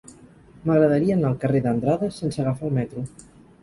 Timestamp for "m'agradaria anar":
0.69-1.31